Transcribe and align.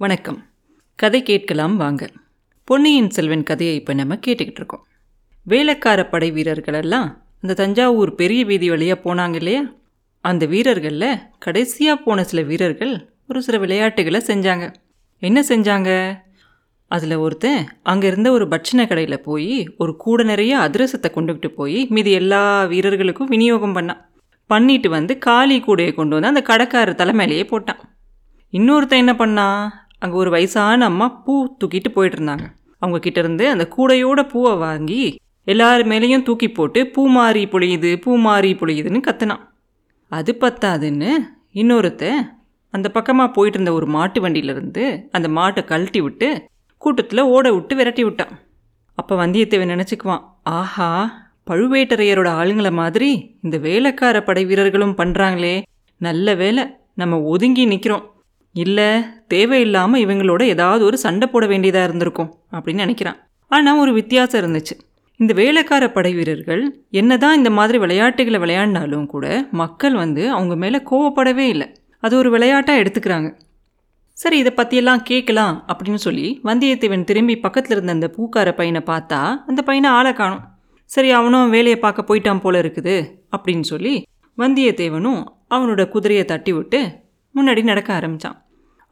வணக்கம். 0.00 0.46
கதை 0.94 1.22
கேட்கலாம் 1.22 1.76
வாங்க. 1.76 2.08
பொன்னியின் 2.64 3.10
செல்வன் 3.10 3.42
கதையை 3.42 3.74
இப்போ 3.74 3.92
நம்ம 3.94 4.14
கேட்டுக்கிட்டு 4.14 4.60
இருக்கோம். 4.60 4.86
வேலைக்கார 5.42 6.06
படை 6.06 6.30
வீரர்கள் 6.30 6.74
எல்லாம் 6.74 7.24
அந்த 7.40 7.54
தஞ்சாவூர் 7.54 8.14
பெரிய 8.14 8.44
வீதி 8.44 8.70
வழியாக 8.70 9.00
போனாங்க 9.04 9.34
இல்லையா? 9.34 9.62
அந்த 10.20 10.46
வீரர்களில் 10.46 11.18
கடைசியாக 11.38 12.02
போன 12.02 12.24
சில 12.24 12.42
வீரர்கள் 12.42 13.10
ஒரு 13.28 13.42
சில 13.42 13.58
விளையாட்டுகளை 13.58 14.20
செஞ்சாங்க. 14.26 14.74
என்ன 15.18 15.40
செஞ்சாங்க? 15.40 16.18
அதில் 16.88 17.16
ஒருத்தன் 17.16 17.68
அங்கே 17.82 18.06
இருந்த 18.06 18.30
ஒரு 18.30 18.48
பட்சண 18.48 18.86
கடையில் 18.86 19.20
போய் 19.20 19.74
ஒரு 19.78 19.96
கூட 19.96 20.22
நிறைய 20.22 20.58
அதிரசத்தை 20.58 21.10
கொண்டுக்கிட்டு 21.14 21.48
போய் 21.48 21.86
மீதி 21.90 22.10
எல்லா 22.10 22.64
வீரர்களுக்கும் 22.64 23.28
விநியோகம் 23.28 23.76
பண்ணான். 23.76 24.00
பண்ணிட்டு 24.46 24.90
வந்து 24.90 25.18
காளி 25.18 25.60
கூடையை 25.60 25.94
கொண்டு 25.94 26.20
வந்து 26.20 26.28
அந்த 26.28 26.42
கடைக்காரர் 26.42 26.94
தலைமையிலேயே 26.94 27.46
போட்டான். 27.50 27.78
இன்னொருத்தன் 28.52 29.04
என்ன 29.04 29.12
பண்ணான்? 29.12 29.88
அங்கே 30.02 30.16
ஒரு 30.16 30.30
வயசான 30.30 30.86
அம்மா 30.90 31.06
பூ 31.24 31.34
தூக்கிட்டு 31.60 31.90
போயிட்டு 31.94 32.16
இருந்தாங்க 32.18 32.46
அவங்க 32.82 32.98
கிட்ட 32.98 33.18
இருந்து 33.22 33.44
அந்த 33.54 33.64
கூடையோட 33.76 34.20
பூவை 34.32 34.52
வாங்கி 34.64 35.00
எல்லார் 35.46 35.82
மேலேயும் 35.90 36.26
தூக்கி 36.28 36.48
போட்டு 36.50 36.80
பூ 36.94 37.02
மாறி 37.16 37.42
பொழியுது 37.52 37.90
பூ 38.04 38.10
மாறி 38.26 38.50
பொழியுதுன்னு 38.60 39.00
கத்துனான். 39.06 39.42
அது 40.12 40.32
பத்தாதுன்னு 40.40 41.10
இன்னொருத்தன் 41.52 42.20
அந்த 42.74 42.86
பக்கமாக 42.96 43.34
போயிட்டு 43.36 43.58
இருந்த 43.58 43.72
ஒரு 43.72 43.86
மாட்டு 43.86 44.18
வண்டியிலேருந்து 44.24 44.84
அந்த 45.10 45.28
மாட்டை 45.28 45.62
கழட்டி 45.64 46.00
விட்டு 46.00 46.28
கூட்டத்தில் 46.82 47.30
ஓட 47.34 47.46
விட்டு 47.52 47.74
விரட்டி 47.76 48.02
விட்டான். 48.04 48.32
அப்போ 48.98 49.14
வந்தியத்தேவன் 49.22 49.72
நினச்சிக்குவான் 49.74 50.22
ஆஹா 50.58 50.88
பழுவேட்டரையரோட 51.50 52.28
ஆளுங்களை 52.40 52.72
மாதிரி 52.72 53.10
இந்த 53.42 53.56
வேலைக்கார 53.58 54.16
படை 54.22 54.42
வீரர்களும் 54.44 54.98
பண்ணுறாங்களே 55.00 55.54
நல்ல 56.00 56.34
வேலை 56.34 56.64
நம்ம 56.94 57.18
ஒதுங்கி 57.32 57.64
நிற்கிறோம் 57.66 58.04
இல்லை 58.54 58.88
தேவையில்லாமல் 59.28 60.02
இவங்களோட 60.04 60.42
ஏதாவது 60.42 60.84
ஒரு 60.84 60.98
சண்டை 60.98 61.26
போட 61.28 61.46
வேண்டியதாக 61.46 61.88
இருந்திருக்கும் 61.88 62.30
அப்படின்னு 62.52 62.84
நினைக்கிறான். 62.84 63.18
ஆனால் 63.50 63.78
ஒரு 63.78 63.92
வித்தியாசம் 63.92 64.40
இருந்துச்சு. 64.42 64.74
இந்த 65.16 65.32
வேலைக்கார 65.34 65.84
படை 65.90 66.12
வீரர்கள் 66.14 66.62
என்னதான் 66.90 67.34
இந்த 67.34 67.50
மாதிரி 67.50 67.78
விளையாட்டுகளை 67.78 68.38
விளையாடினாலும் 68.40 69.06
கூட 69.06 69.48
மக்கள் 69.50 69.94
வந்து 69.94 70.22
அவங்க 70.30 70.54
மேலே 70.56 70.78
கோவப்படவே 70.90 71.46
இல்லை. 71.54 71.68
அது 71.98 72.14
ஒரு 72.16 72.30
விளையாட்டாக 72.30 72.82
எடுத்துக்கிறாங்க. 72.82 73.30
சரி 74.16 74.38
இதை 74.38 74.52
பற்றியெல்லாம் 74.54 75.02
கேட்கலாம் 75.02 75.54
அப்படின்னு 75.68 76.00
சொல்லி 76.06 76.40
வந்தியத்தேவன் 76.44 77.04
திரும்பி 77.04 77.34
பக்கத்தில் 77.38 77.74
இருந்த 77.76 77.92
அந்த 77.92 78.08
பூக்கார 78.16 78.48
பையனை 78.54 78.82
பார்த்தா 78.86 79.20
அந்த 79.46 79.62
பையனை 79.62 79.90
ஆளை 79.90 80.12
காணும். 80.12 80.42
சரி 80.90 81.10
அவனும் 81.10 81.50
வேலையை 81.50 81.78
பார்க்க 81.78 82.08
போயிட்டான் 82.08 82.40
போல 82.40 82.60
இருக்குது 82.62 82.96
அப்படின்னு 83.36 83.66
சொல்லி 83.72 83.94
வந்தியத்தேவனும் 84.38 85.20
அவனோட 85.50 85.82
குதிரையை 85.88 86.24
தட்டி 86.24 86.52
விட்டு 86.52 86.80
முன்னாடி 87.34 87.62
நடக்க 87.62 87.92
ஆரம்பித்தான் 87.94 88.38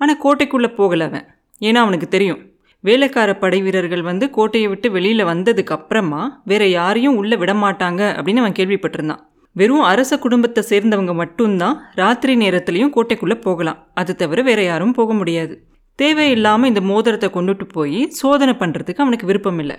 ஆனால் 0.01 0.21
கோட்டைக்குள்ளே 0.25 0.71
போகலை 0.79 1.05
அவன். 1.11 1.27
ஏன்னா 1.61 1.81
அவனுக்கு 1.85 2.09
தெரியும் 2.09 2.41
வேலைக்கார 2.85 3.37
படை 3.37 3.63
வீரர்கள் 3.63 4.03
வந்து 4.03 4.31
கோட்டையை 4.31 4.69
விட்டு 4.69 4.91
வெளியில் 4.91 5.25
வந்ததுக்கு 5.25 5.73
அப்புறமா 5.77 6.43
வேற 6.45 6.67
யாரையும் 6.69 7.17
உள்ளே 7.17 7.37
விடமாட்டாங்க 7.37 8.03
அப்படின்னு 8.17 8.43
அவன் 8.43 8.59
கேள்விப்பட்டிருந்தான். 8.59 9.23
வெறும் 9.57 9.81
அரச 9.81 10.19
குடும்பத்தை 10.19 10.63
சேர்ந்தவங்க 10.71 11.15
மட்டும்தான் 11.15 11.77
ராத்திரி 11.95 12.35
நேரத்துலையும் 12.37 12.93
கோட்டைக்குள்ளே 12.97 13.37
போகலாம். 13.41 13.89
அது 13.95 14.17
தவிர 14.17 14.43
வேற 14.43 14.63
யாரும் 14.63 14.93
போக 14.93 15.13
முடியாது. 15.13 15.55
தேவையில்லாமல் 15.95 16.69
இந்த 16.69 16.81
மோதிரத்தை 16.81 17.31
கொண்டுட்டு 17.31 17.65
போய் 17.73 18.01
சோதனை 18.11 18.55
பண்ணுறதுக்கு 18.55 19.05
அவனுக்கு 19.05 19.27
விருப்பம் 19.27 19.59
இல்லை. 19.59 19.77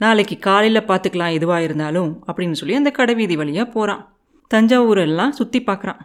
நாளைக்கு 0.00 0.38
காலையில் 0.38 0.88
பார்த்துக்கலாம் 0.88 1.36
எதுவாக 1.38 1.62
இருந்தாலும் 1.62 2.10
அப்படின்னு 2.26 2.52
சொல்லி 2.52 2.74
அந்த 2.74 2.90
கடைவீதி 2.98 3.36
வழியாக 3.36 3.68
போகிறான் 3.70 4.02
தஞ்சாவூரெல்லாம் 4.50 5.30
சுற்றி 5.30 5.60
பார்க்குறான் 5.66 6.00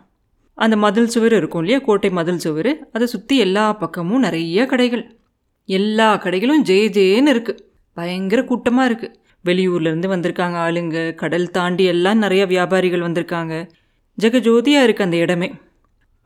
அந்த 0.57 0.75
மதில் 0.75 1.11
சுவர் 1.13 1.33
இருக்கும் 1.33 1.61
இல்லையா? 1.63 1.79
கோட்டை 1.79 2.09
மதில் 2.09 2.43
சுவர். 2.45 2.71
அதை 2.91 3.07
சுற்றி 3.07 3.37
எல்லா 3.37 3.65
பக்கமும் 3.73 4.19
நிறைய 4.19 4.65
கடைகள். 4.65 5.03
எல்லா 5.69 6.09
கடைகளும் 6.23 6.61
ஜே 6.61 6.77
ஜேன்னு 6.97 7.31
இருக்குது 7.35 7.63
பயங்கர 7.97 8.39
கூட்டமாக 8.43 8.89
இருக்குது 8.89 9.15
வெளியூர்லேருந்து 9.45 10.07
வந்திருக்காங்க 10.13 10.57
ஆளுங்க. 10.65 10.97
கடல் 11.15 11.51
தாண்டி 11.51 11.83
எல்லாம் 11.93 12.17
நிறைய 12.17 12.45
வியாபாரிகள் 12.45 13.05
வந்திருக்காங்க. 13.07 13.53
ஜெகஜோதியாக 14.17 14.85
இருக்குது 14.87 15.07
அந்த 15.07 15.17
இடமே. 15.17 15.49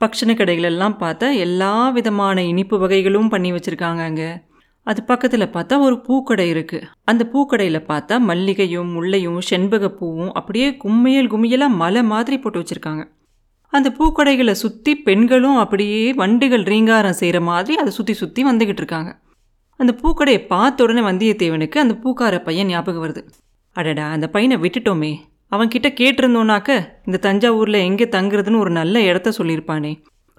பக்ஷண 0.01 0.31
கடைகளெல்லாம் 0.38 0.95
பார்த்தா 1.01 1.27
எல்லா 1.45 1.73
விதமான 1.97 2.44
இனிப்பு 2.44 2.75
வகைகளும் 2.83 3.31
பண்ணி 3.33 3.50
வச்சுருக்காங்க 3.51 4.01
அங்கே. 4.09 4.29
அது 4.88 5.00
பக்கத்தில் 5.03 5.53
பார்த்தா 5.56 5.75
ஒரு 5.88 5.95
பூக்கடை 6.07 6.45
இருக்குது 6.53 6.88
அந்த 7.11 7.23
பூக்கடையில் 7.33 7.88
பார்த்தா 7.91 8.16
மல்லிகையும் 8.29 8.89
முல்லையும் 8.95 9.41
செண்பகப்பூவும் 9.50 10.31
அப்படியே 10.39 10.69
கும்மையல் 10.83 11.31
கும்மியலாக 11.33 11.79
மலை 11.81 12.03
மாதிரி 12.13 12.38
போட்டு 12.39 12.61
வச்சுருக்காங்க. 12.61 13.03
அந்த 13.73 13.89
பூக்கடைகளை 13.97 14.53
சுற்றி 14.61 14.91
பெண்களும் 15.07 15.55
அப்படியே 15.55 16.01
வண்டிகள் 16.13 16.63
ரீங்காரம் 16.71 17.19
செய்கிற 17.19 17.39
மாதிரி 17.41 17.73
அதை 17.81 17.91
சுற்றி 17.97 18.13
சுற்றி 18.13 18.41
வந்துக்கிட்டு 18.43 18.81
இருக்காங்க. 18.83 19.11
அந்த 19.79 19.91
பூக்கடையை 20.01 20.41
பார்த்த 20.47 20.83
உடனே 20.83 21.01
வந்தியத்தேவனுக்கு 21.01 21.77
அந்த 21.83 21.93
பூக்கார 22.03 22.35
பையன் 22.47 22.67
ஞாபகம் 22.67 23.03
வருது. 23.03 23.21
அடடா 23.75 24.05
அந்த 24.15 24.27
பையனை 24.29 24.57
விட்டுட்டோமே. 24.63 25.11
அவன்கிட்ட 25.51 25.87
கேட்டிருந்தோன்னாக்க 25.99 26.71
இந்த 27.05 27.17
தஞ்சாவூரில் 27.27 27.85
எங்கே 27.87 28.05
தங்குறதுன்னு 28.15 28.61
ஒரு 28.63 28.71
நல்ல 28.79 29.01
இடத்த 29.01 29.33
சொல்லியிருப்பானே. 29.37 29.91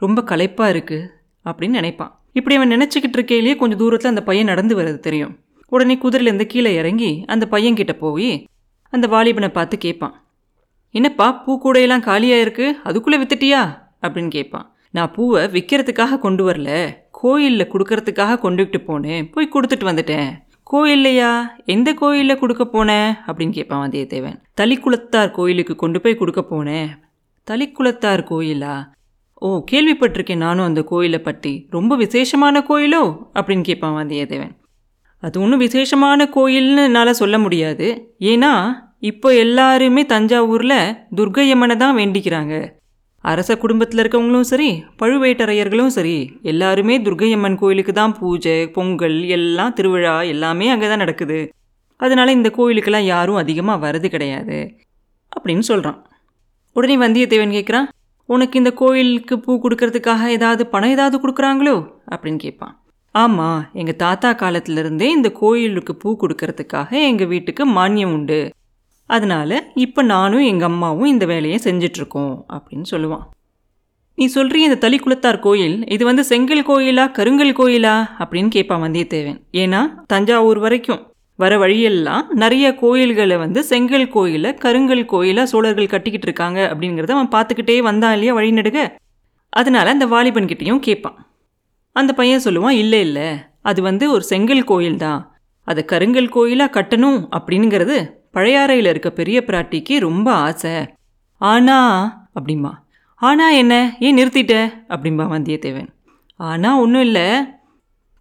ரொம்ப 0.02 0.22
களைப்பாக 0.30 0.72
இருக்குது 0.74 1.08
அப்படின்னு 1.44 1.78
நினைப்பான். 1.80 2.12
இப்படி 2.38 2.56
அவன் 2.56 2.72
நினச்சிக்கிட்டு 2.74 3.18
இருக்கையிலேயே 3.18 3.56
கொஞ்சம் 3.56 3.78
தூரத்தில் 3.78 4.12
அந்த 4.14 4.22
பையன் 4.22 4.50
நடந்து 4.52 4.74
வர்றது 4.78 5.00
தெரியும். 5.00 5.34
உடனே 5.72 5.94
குதிரையிலேருந்து 6.02 6.46
கீழே 6.46 6.70
இறங்கி 6.74 7.10
அந்த 7.26 7.44
பையன்கிட்ட 7.50 7.92
போய் 8.04 8.30
அந்த 8.92 9.06
வாலிபனை 9.06 9.48
பார்த்து 9.48 9.76
கேட்பான். 9.78 10.14
என்னப்பா 10.92 11.42
பூக்கூடையெல்லாம் 11.46 12.00
காலியாக 12.00 12.40
இருக்கு? 12.40 12.76
அதுக்குள்ளே 12.84 13.22
வித்துட்டியா? 13.22 13.78
அப்படின்னு 14.02 14.28
கேட்பான். 14.28 14.74
நான் 14.90 15.12
பூவை 15.12 15.44
விற்கிறதுக்காக 15.44 16.18
கொண்டு 16.18 16.50
வரல. 16.50 16.94
கோயிலில் 17.10 17.72
கொடுக்கறதுக்காக 17.72 18.36
கொண்டுகிட்டு 18.36 18.82
போனேன். 18.86 19.32
போய் 19.32 19.48
கொடுத்துட்டு 19.52 19.88
வந்துட்டேன். 19.88 20.30
கோயில்லையா? 20.72 21.46
எந்த 21.64 21.92
கோயிலில் 21.92 22.38
கொடுக்க 22.38 22.68
போனேன் 22.72 23.14
அப்படின்னு 23.26 23.50
கேட்பான் 23.50 23.88
வந்தியத்தேவன். 23.88 24.42
தளிக்குளத்தார் 24.60 25.30
கோயிலுக்கு 25.30 25.76
கொண்டு 25.76 26.00
போய் 26.00 26.16
கொடுக்க 26.16 26.44
போனேன் 26.50 26.86
தளிக்குளத்தார் 27.50 28.24
கோயிலா? 28.30 28.84
ஓ 29.34 29.64
கேள்விப்பட்டிருக்கேன் 29.70 30.36
நானும் 30.36 30.64
அந்த 30.64 30.82
கோயிலை 30.82 31.18
பற்றி. 31.18 31.66
ரொம்ப 31.70 31.96
விசேஷமான 31.96 32.64
கோயிலோ? 32.68 33.18
அப்படின்னு 33.34 33.62
கேட்பான் 33.62 34.06
வந்தியத்தேவன். 34.06 34.60
அது 35.20 35.40
ஒன்றும் 35.40 35.58
விசேஷமான 35.58 36.24
கோயில்னு 36.24 36.84
என்னால் 36.84 37.12
சொல்ல 37.12 37.38
முடியாது. 37.38 38.14
ஏன்னா 38.18 38.72
இப்போ 39.02 39.28
எல்லாருமே 39.44 40.02
தஞ்சாவூரில் 40.12 40.78
துர்க்கையம்மனை 41.18 41.76
தான் 41.76 41.96
வேண்டிக்கிறாங்க. 42.00 42.54
அரச 43.24 43.50
குடும்பத்தில் 43.62 44.00
இருக்கவங்களும் 44.02 44.46
சரி 44.50 44.68
பழுவேட்டரையர்களும் 45.00 45.92
சரி 45.96 46.14
எல்லாருமே 46.50 46.94
துர்க்கையம்மன் 47.06 47.58
கோயிலுக்கு 47.62 47.92
தான் 47.92 48.14
பூஜை 48.18 48.56
பொங்கல் 48.76 49.18
எல்லாம் 49.36 49.74
திருவிழா 49.78 50.14
எல்லாமே 50.34 50.68
அங்கே 50.74 50.88
தான் 50.92 51.02
நடக்குது. 51.04 51.40
அதனால் 52.00 52.36
இந்த 52.36 52.48
கோயிலுக்கெல்லாம் 52.58 53.10
யாரும் 53.14 53.40
அதிகமாக 53.42 53.82
வரது 53.86 54.08
கிடையாது. 54.14 54.58
அப்படின்னு 55.32 55.64
சொல்கிறான் 55.70 55.98
உடனே 56.76 56.96
வந்தியத்தேவன் 57.04 57.56
கேட்குறான் 57.56 57.88
உனக்கு 58.28 58.54
இந்த 58.62 58.70
கோயிலுக்கு 58.80 59.34
பூ 59.44 59.52
கொடுக்கறதுக்காக 59.62 60.28
ஏதாவது 60.36 60.62
பணம் 60.74 60.94
ஏதாவது 60.96 61.16
கொடுக்குறாங்களோ? 61.22 61.76
அப்படின்னு 62.12 62.40
கேட்பான் 62.46 62.74
ஆமாம் 63.14 63.60
எங்கள் 63.80 64.00
தாத்தா 64.04 64.30
காலத்திலிருந்தே 64.42 65.08
இந்த 65.16 65.28
கோயிலுக்கு 65.40 65.94
பூ 66.02 66.10
கொடுக்கறதுக்காக 66.22 66.90
எங்கள் 67.10 67.30
வீட்டுக்கு 67.32 67.62
மானியம் 67.78 68.14
உண்டு. 68.16 68.40
அதனால் 69.12 69.56
இப்போ 69.74 70.00
நானும் 70.02 70.44
எங்கள் 70.44 70.68
அம்மாவும் 70.68 71.04
இந்த 71.04 71.24
வேலையை 71.26 71.58
செஞ்சிட்ருக்கோம் 71.64 72.34
அப்படின்னு 72.54 72.86
சொல்லுவான். 72.90 73.24
நீ 74.18 74.24
சொல்கிறீ 74.34 74.60
இந்த 74.68 74.78
தளிக்குளத்தார் 74.84 75.38
கோயில் 75.38 75.76
இது 75.88 76.02
வந்து 76.04 76.22
செங்கல் 76.24 76.66
கோயிலா 76.68 77.04
கருங்கல் 77.18 77.58
கோயிலா? 77.60 77.94
அப்படின்னு 78.18 78.48
கேட்பான் 78.48 78.82
வந்தியத்தேவன். 78.84 79.38
ஏன்னா 79.52 79.80
தஞ்சாவூர் 80.06 80.58
வரைக்கும் 80.58 81.00
வர 81.38 81.52
வழியெல்லாம் 81.58 82.24
நிறைய 82.32 82.66
கோயில்களை 82.74 83.36
வந்து 83.36 83.60
செங்கல் 83.62 84.08
கோயிலை 84.08 84.50
கருங்கல் 84.54 85.04
கோயிலாக 85.04 85.50
சோழர்கள் 85.52 85.92
கட்டிக்கிட்டு 85.94 86.28
இருக்காங்க 86.28 86.58
அப்படிங்கிறத 86.72 87.14
அவன் 87.16 87.32
பார்த்துக்கிட்டே 87.36 87.76
வந்தான் 87.88 88.12
இல்லையா 88.12 88.34
வழிநடுக? 88.38 88.78
அதனால் 89.52 89.92
அந்த 89.94 90.06
வாலிபன்கிட்டையும் 90.06 90.82
கேட்பான். 90.88 91.16
அந்த 91.96 92.10
பையன் 92.12 92.44
சொல்லுவான் 92.44 92.78
இல்லை 92.82 93.00
இல்லை 93.00 93.28
அது 93.60 93.80
வந்து 93.82 94.04
ஒரு 94.12 94.24
செங்கல் 94.24 94.64
கோயில் 94.64 94.96
தான் 94.96 95.20
அதை 95.66 95.82
கருங்கல் 95.84 96.28
கோயிலாக 96.28 96.74
கட்டணும் 96.76 97.20
அப்படிங்கிறது 97.30 97.96
பழையாறையில் 98.34 98.88
இருக்க 98.88 99.10
பெரிய 99.10 99.44
பிராட்டிக்கு 99.46 99.98
ரொம்ப 99.98 100.32
ஆசை. 100.32 100.70
ஆனா 101.38 101.78
அப்படிம்பா. 102.40 102.70
ஆனா 103.14 103.50
என்ன? 103.50 103.96
ஏன் 103.98 104.16
நிறுத்திட்ட? 104.16 104.72
அப்படிம்பா 104.88 105.24
வந்தியத்தேவன். 105.34 105.88
ஆனால் 106.36 106.80
ஒன்றும் 106.80 107.02
இல்லை. 107.02 107.44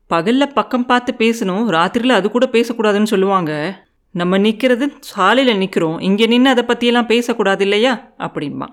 பகலில் 0.07 0.53
பக்கம் 0.53 0.85
பார்த்து 0.85 1.13
பேசணும். 1.17 1.65
ராத்திரியில் 1.69 2.09
அது 2.09 2.31
கூட 2.31 2.49
பேசக்கூடாதுன்னு 2.51 3.03
சொல்லுவாங்க. 3.03 3.83
நம்ம 4.11 4.37
நிற்கிறது 4.37 4.93
சாலையில் 4.99 5.57
நிற்கிறோம் 5.57 5.99
இங்கே 5.99 6.25
நின்று 6.25 6.49
அதை 6.49 6.63
பற்றியெல்லாம் 6.63 7.05
பேசக்கூடாது 7.05 7.63
இல்லையா? 7.63 8.13
அப்படிம்பா. 8.17 8.67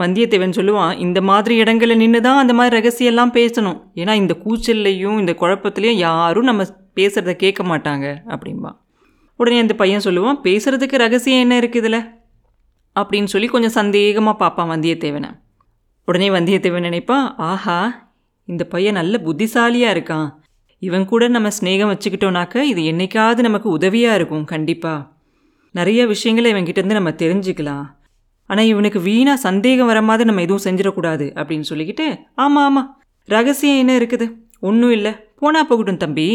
வந்தியத்தேவன் 0.00 0.56
சொல்லுவான் 0.56 0.98
இந்த 0.98 1.20
மாதிரி 1.20 1.56
இடங்களில் 1.56 1.96
நின்று 1.96 2.20
தான் 2.20 2.36
அந்த 2.36 2.54
மாதிரி 2.54 2.74
ரகசியெல்லாம் 2.78 3.34
பேசணும். 3.34 3.80
ஏன்னா 3.94 4.12
இந்த 4.12 4.36
கூச்சல்லையும் 4.44 5.18
இந்த 5.18 5.36
குழப்பத்துலேயும் 5.40 6.02
யாரும் 6.06 6.44
நம்ம 6.44 6.62
பேசுகிறத 6.96 7.32
கேட்க 7.32 7.62
மாட்டாங்க. 7.62 8.16
அப்படிம்பா. 8.26 8.70
உடனே 9.40 9.58
அந்த 9.64 9.74
பையன் 9.80 10.04
சொல்லுவான் 10.06 10.40
பேசுகிறதுக்கு 10.46 11.02
ரகசியம் 11.04 11.42
என்ன 11.44 11.56
இருக்குது 11.60 11.82
இதில் 11.82 12.00
அப்படின்னு 12.96 13.30
சொல்லி 13.32 13.48
கொஞ்சம் 13.52 13.76
சந்தேகமாக 13.80 14.40
பார்ப்பான் 14.42 14.70
வந்தியத்தேவனை. 14.72 15.30
உடனே 16.08 16.28
வந்தியத்தேவன் 16.36 16.86
நினைப்பான் 16.88 17.26
ஆஹா 17.50 17.78
இந்த 18.48 18.62
பையன் 18.72 18.98
நல்ல 19.00 19.14
புத்திசாலியாக 19.26 19.94
இருக்கான். 19.96 20.28
இவன் 20.82 21.04
கூட 21.12 21.22
நம்ம 21.34 21.48
ஸ்நேகம் 21.58 21.92
வச்சுக்கிட்டோனாக்க 21.92 22.56
இது 22.72 22.80
என்னைக்காவது 22.92 23.40
நமக்கு 23.48 23.68
உதவியாக 23.76 24.18
இருக்கும் 24.18 24.44
கண்டிப்பாக 24.52 25.06
நிறைய 25.74 26.00
விஷயங்களை 26.12 26.48
இவன்கிட்டேருந்து 26.52 26.98
நம்ம 26.98 27.12
தெரிஞ்சுக்கலாம். 27.22 27.86
ஆனால் 28.50 28.68
இவனுக்கு 28.72 29.00
வீணாக 29.08 29.44
சந்தேகம் 29.48 29.90
வர 29.90 30.00
மாதிரி 30.08 30.28
நம்ம 30.28 30.44
எதுவும் 30.46 30.66
செஞ்சிடக்கூடாது 30.66 31.26
அப்படின்னு 31.38 31.68
சொல்லிக்கிட்டு 31.70 32.06
ஆமாம் 32.44 32.66
ஆமாம் 32.68 32.88
ரகசியம் 33.28 33.80
என்ன 33.82 33.92
இருக்குது? 34.00 34.26
ஒன்றும் 34.68 34.94
இல்லை. 34.98 35.12
போனா 35.40 35.60
போகட்டும் 35.70 36.02
தம்பி. 36.04 36.26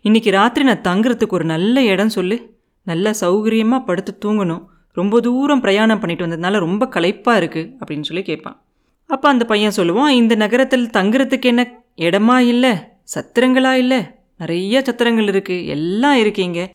இன்னைக்கு 0.00 0.30
ராத்திரி 0.30 0.66
நான் 0.66 0.86
தங்குறதுக்கு 0.88 1.28
ஒரு 1.28 1.44
நல்ல 1.44 1.82
இடம் 1.82 2.08
சொல்லு. 2.08 2.58
நல்ல 2.82 3.10
சௌகரியமாக 3.20 3.84
படுத்து 3.84 4.18
தூங்கணும். 4.24 4.64
ரொம்ப 4.92 5.20
தூரம் 5.20 5.60
பிரயாணம் 5.60 5.98
பண்ணிட்டு 5.98 6.26
வந்ததுனால 6.26 6.58
ரொம்ப 6.58 6.86
களைப்பாக 6.86 7.40
இருக்குது 7.40 7.72
அப்படின்னு 7.86 8.02
சொல்லி 8.02 8.22
கேட்பான். 8.22 8.62
அப்போ 9.06 9.28
அந்த 9.28 9.44
பையன் 9.44 9.72
சொல்லுவான் 9.76 10.08
இந்த 10.08 10.34
நகரத்தில் 10.34 10.90
தங்குறதுக்கு 10.92 11.40
என்ன 11.40 11.82
இடமா 11.96 12.38
இல்லை? 12.38 12.74
சத்திரங்களா 13.14 13.72
இல்லை? 13.72 14.02
நிறைய 14.38 14.82
சத்திரங்கள் 14.86 15.28
இருக்குது 15.28 15.66
எல்லாம் 15.66 16.16
இருக்கீங்க 16.16 16.70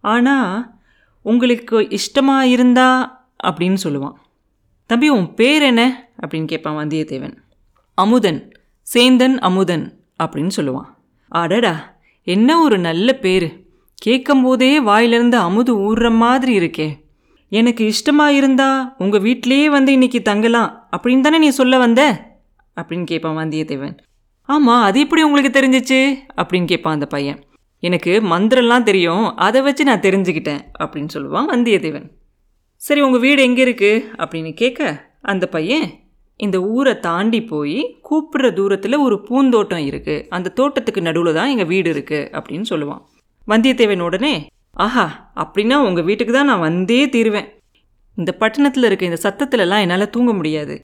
ஆனால் 0.00 0.74
உங்களுக்கு 1.22 1.88
இஷ்டமாக 1.88 2.46
இருந்தா 2.46 2.88
அப்படின்னு 3.44 3.76
சொல்லுவான். 3.84 4.12
தம்பி 4.86 5.08
உன் 5.08 5.34
பேர் 5.34 5.62
என்ன? 5.62 6.10
அப்படின்னு 6.26 6.44
கேட்பான் 6.44 6.86
வந்தியத்தேவன். 6.86 7.34
அமுதன். 7.94 8.52
சேந்தன் 8.94 9.38
அமுதன். 9.38 10.00
அப்படின்னு 10.22 10.50
சொல்லுவான். 10.56 10.90
ஆடடா 11.28 11.95
என்ன 12.26 12.60
ஒரு 12.60 12.78
நல்ல 12.78 13.12
பேர். 13.12 13.64
கேட்கும்போதே 13.94 14.80
வாயிலிருந்து 14.80 15.36
அமுது 15.36 15.72
ஊறுற 15.78 16.14
மாதிரி 16.14 16.58
இருக்கே. 16.58 16.88
எனக்கு 17.48 17.86
இஷ்டமாக 17.86 18.32
இருந்தா 18.32 18.94
உங்கள் 18.98 19.20
வீட்டிலேயே 19.20 19.68
வந்து 19.70 19.92
இன்னைக்கு 19.92 20.22
தங்கலாம் 20.22 20.88
அப்படின்னு 20.96 21.20
தானே 21.20 21.38
நீ 21.38 21.48
சொல்ல 21.48 21.78
வந்த? 21.78 22.30
அப்படின்னு 22.76 23.04
கேட்பான் 23.04 23.36
வந்தியத்தேவன். 23.36 23.96
ஆமாம் 24.42 24.82
அது 24.82 25.00
எப்படி 25.00 25.22
உங்களுக்கு 25.22 25.60
தெரிஞ்சிச்சு? 25.60 26.00
அப்படின்னு 26.36 26.64
கேட்பான் 26.64 26.92
அந்த 26.92 27.06
பையன். 27.06 27.44
எனக்கு 27.78 28.20
மந்திரம்லாம் 28.20 28.82
தெரியும் 28.82 29.36
அதை 29.36 29.60
வச்சு 29.60 29.84
நான் 29.84 30.00
தெரிஞ்சுக்கிட்டேன் 30.00 30.60
அப்படின்னு 30.78 31.08
சொல்லுவான் 31.14 31.48
வந்தியத்தேவன். 31.52 32.10
சரி 32.76 33.00
உங்கள் 33.00 33.20
வீடு 33.20 33.42
எங்கே 33.42 33.64
இருக்குது 33.64 34.18
அப்படின்னு 34.18 34.54
கேட்க 34.54 35.10
அந்த 35.22 35.48
பையன் 35.48 36.05
இந்த 36.40 36.56
ஊரை 36.74 36.94
தாண்டி 37.06 37.40
போய் 37.50 37.78
கூப்பிடுற 38.08 38.46
தூரத்தில் 38.56 38.96
ஒரு 39.04 39.16
பூந்தோட்டம் 39.28 39.84
இருக்குது 39.90 40.24
அந்த 40.36 40.52
தோட்டத்துக்கு 40.58 41.00
நடுவில் 41.06 41.36
தான் 41.38 41.52
எங்கள் 41.52 41.70
வீடு 41.72 41.88
இருக்குது 41.94 42.28
அப்படின்னு 42.36 42.66
சொல்லுவான். 42.72 43.02
வந்தியத்தேவன் 43.48 44.06
உடனே 44.08 44.34
ஆஹா 44.84 45.06
அப்படின்னா 45.42 45.76
உங்கள் 45.88 46.06
வீட்டுக்கு 46.08 46.32
தான் 46.34 46.50
நான் 46.50 46.66
வந்தே 46.68 47.00
தீருவேன். 47.14 47.48
இந்த 48.18 48.30
பட்டணத்தில் 48.40 48.86
இருக்க 48.88 49.10
இந்த 49.10 49.20
சத்தத்துலலாம் 49.24 49.82
என்னால் 49.84 50.12
தூங்க 50.14 50.32
முடியாது. 50.40 50.74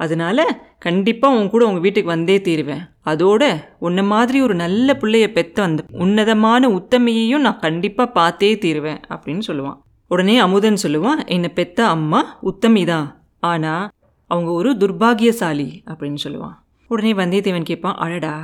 அதனால 0.00 0.38
கண்டிப்பாக 0.86 1.36
உன் 1.38 1.50
கூட 1.52 1.62
உங்கள் 1.68 1.84
வீட்டுக்கு 1.84 2.14
வந்தே 2.14 2.36
தீருவேன். 2.46 2.82
அதோட 3.10 3.42
உன்னை 3.86 4.02
மாதிரி 4.14 4.38
ஒரு 4.46 4.54
நல்ல 4.64 4.94
பிள்ளைய 5.00 5.26
பெத்த 5.36 5.62
அந்த 5.68 5.82
உன்னதமான 6.04 6.70
உத்தமையையும் 6.78 7.44
நான் 7.46 7.62
கண்டிப்பாக 7.66 8.14
பார்த்தே 8.18 8.52
தீருவேன் 8.64 9.00
அப்படின்னு 9.12 9.44
சொல்லுவான். 9.48 9.78
உடனே 10.10 10.36
அமுதன் 10.44 10.82
சொல்லுவான் 10.84 11.20
என்னை 11.34 11.50
பெத்த 11.58 11.80
அம்மா 11.96 12.20
உத்தமி 12.50 12.84
தான் 12.92 13.08
ஆனால் 13.50 13.84
அவங்க 14.30 14.50
ஒரு 14.52 14.70
துர்பாகியசாலி 14.82 15.68
அப்படின்னு 15.90 16.20
சொல்லுவான். 16.24 16.56
உடனே 16.90 17.12
வந்தியத்தேவன் 17.12 17.68
கேட்பான் 17.70 18.00
அழடா 18.04 18.34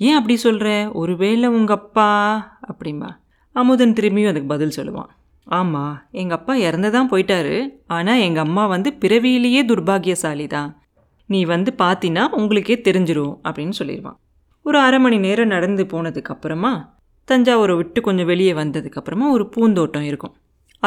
ஏன் 0.00 0.16
அப்படி 0.18 0.34
சொல்கிற 0.36 0.68
ஒருவேளை 0.92 1.48
உங்கள் 1.58 1.76
அப்பா 1.76 2.08
அப்படிம்பா. 2.70 3.10
அமுதன் 3.56 3.96
திரும்பியும் 3.98 4.30
அதுக்கு 4.30 4.48
பதில் 4.48 4.76
சொல்லுவான். 4.78 5.10
ஆமாம் 5.46 5.94
எங்கள் 6.10 6.38
அப்பா 6.38 6.54
இறந்து 6.68 6.88
தான் 6.90 7.10
போயிட்டாரு. 7.12 7.56
ஆனால் 7.86 8.22
எங்கள் 8.26 8.44
அம்மா 8.44 8.66
வந்து 8.66 8.90
பிறவியிலேயே 9.02 9.62
துர்பாகியசாலி 9.64 10.46
தான் 10.46 10.70
நீ 11.28 11.40
வந்து 11.44 11.70
பார்த்தினா 11.78 12.22
உங்களுக்கே 12.38 12.76
தெரிஞ்சிரும் 12.88 13.34
அப்படின்னு 13.46 13.74
சொல்லிடுவான் 13.78 14.18
ஒரு 14.66 14.78
அரை 14.78 14.98
மணி 14.98 15.18
நேரம் 15.18 15.52
நடந்து 15.54 15.84
போனதுக்கப்புறமா 15.84 16.72
தஞ்சாவூரை 17.28 17.74
விட்டு 17.76 18.00
கொஞ்சம் 18.00 18.26
வெளியே 18.26 18.52
வந்ததுக்கப்புறமா 18.52 19.26
ஒரு 19.30 19.44
பூந்தோட்டம் 19.54 20.02
இருக்கும். 20.02 20.34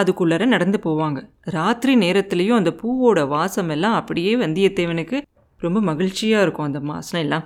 அதுக்குள்ளார 0.02 0.46
நடந்து 0.46 0.80
போவாங்க. 0.86 1.20
ராத்திரி 1.56 1.94
நேரத்துலேயும் 1.96 2.60
அந்த 2.60 2.72
பூவோட 2.82 3.28
வாசம் 3.28 3.70
எல்லாம் 3.70 3.94
அப்படியே 3.94 4.34
வந்தியத்தேவனுக்கு 4.36 5.20
ரொம்ப 5.62 5.80
மகிழ்ச்சியாக 5.90 6.44
இருக்கும் 6.46 6.68
அந்த 6.68 6.80
வாசனை 6.92 7.22
எல்லாம். 7.26 7.46